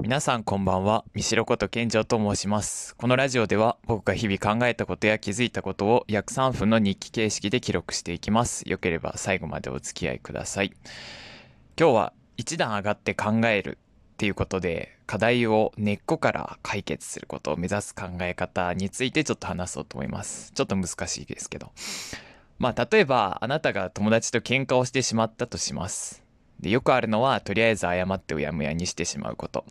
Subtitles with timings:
[0.00, 2.96] 皆さんこんばんは、三代こと健城と申します。
[2.96, 8.68] このラジオでは僕が日々考えたことや気づいたことを約3分の日記形式で記録していきます。
[8.68, 10.72] よければ最後までお付き合いください。
[11.78, 13.78] 今日は一段上がって考える
[14.14, 20.50] っていうことで課題を根っこから解決することを目指す考え方についてちょっと話そうと思います。
[20.52, 21.70] ちょっと難しいですけど。
[22.58, 26.24] まあ例えばあなたが友達と喧嘩をしてしまったとします。
[26.60, 29.64] でよくあるのはとりあえず謝ってうやむやにしてしまうこと。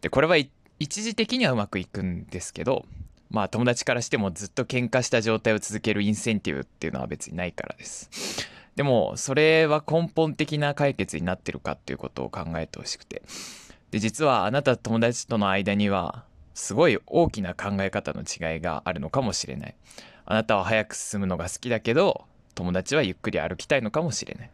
[0.00, 0.36] でこれは
[0.78, 2.84] 一時的にはうまくいくんですけど
[3.30, 8.10] まあ友達からしてもずっと喧嘩した状態を続けるインセンティブっていうのは別にないからです。
[8.76, 13.22] でもそれは根本的な解決になってるかっていうことを考えてほしくて。
[13.90, 19.74] で実はあなたと友達との間にはすごい大きな考え方の違いがあるのかもしれない。
[20.26, 22.24] あなたは早く進むのが好きだけど
[22.54, 24.50] 友達はゆっくり歩きたいのかもしれない。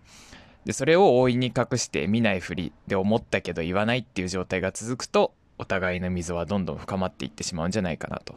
[0.64, 8.34] でそれを強引に隠して見ないふりで思ったけど言わないっていう状態が続くとお互いの溝はどんどん深まっていってしまうんじゃないかなと。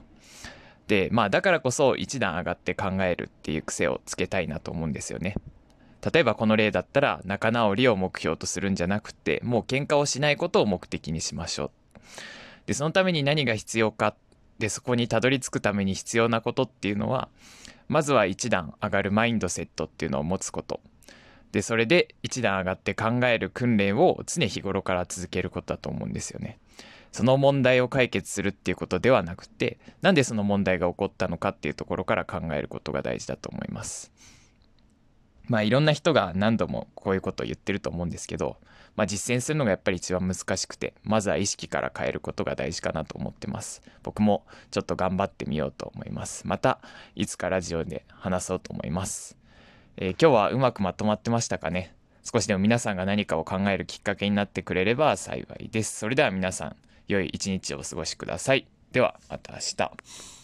[0.87, 5.35] でまあだからこそ一段上がって考えるっていう癖をつけたいなと思うんですよね。
[6.11, 11.71] 例えばこの例だったら仲直りを目標とするんじゃなくてもう喧嘩をしないことを目的にしましょう。
[12.65, 14.15] でそのために何が必要か
[14.59, 17.29] でそこにたどり着くために必要なことっていうのは
[17.87, 20.81] まずは一段上がるマインドセットっていうのを持つこと。
[21.53, 26.59] でそれで一段上がって考える訓練を常日頃から続けることだと思うんですよね。
[27.11, 34.11] その問題を解決するっていうことではなくてなんでその問題が起こったのかっていうところから考えることが大事だと思います。
[35.47, 38.57] まあいろんな人が何度もこういうことを言ってると思うんですけど、
[38.95, 46.79] まあ、実践するのがやっぱり一番難しくてまずは意識から変えることが大事かなと思ってます僕もちょっと頑張ってみようと思いますまた
[47.15, 49.37] いつかラジオで話そうと思います
[49.97, 51.95] えー今日はうまくまとまってましたかね？
[52.23, 55.99] 少しでも皆さんが何かを考えるきっかけになってくれれば幸いです。
[55.99, 56.75] それでは皆さん
[57.07, 58.65] 良い一日をお過ごしください。
[58.91, 60.42] ではまた明日。